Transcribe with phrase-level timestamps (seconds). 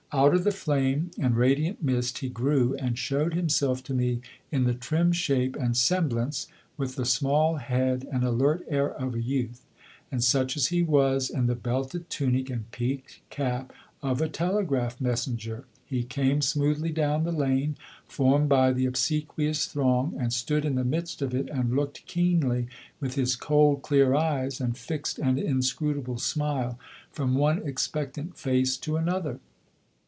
[0.13, 4.19] Out of the flame and radiant mist he grew, and showed himself to me
[4.51, 9.21] in the trim shape and semblance, with the small head and alert air of a
[9.21, 9.65] youth;
[10.11, 13.71] and such as he was, in the belted tunic and peaked cap
[14.03, 20.13] of a telegraph messenger, he came smoothly down the lane formed by the obsequious throng,
[20.19, 22.67] and stood in the midst of it and looked keenly,
[22.99, 26.77] with his cold, clear eyes and fixed and inscrutable smile,
[27.13, 29.39] from one expectant face to another.